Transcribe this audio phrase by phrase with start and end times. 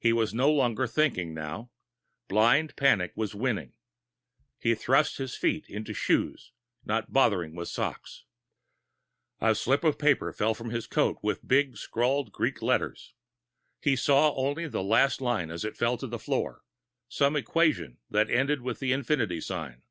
[0.00, 1.70] He was no longer thinking, now.
[2.26, 3.74] Blind panic was winning.
[4.58, 6.50] He thrust his feet into shoes,
[6.84, 8.24] not bothering with socks.
[9.40, 13.14] A slip of paper fell from his coat, with big sprawled Greek letters.
[13.80, 16.64] He saw only the last line as it fell to the floor
[17.08, 19.84] some equation that ended with an infinity sign.